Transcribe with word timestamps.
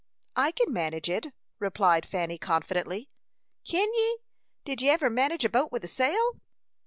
"I 0.35 0.49
can 0.51 0.73
manage 0.73 1.11
it," 1.11 1.27
replied 1.59 2.07
Fanny, 2.07 2.39
confidently. 2.39 3.11
"Kin 3.63 3.93
ye? 3.93 4.17
Did 4.65 4.81
ye 4.81 4.89
ever 4.89 5.11
manage 5.11 5.45
a 5.45 5.47
boat 5.49 5.71
with 5.71 5.83
a 5.83 5.87
sail?" 5.87 6.39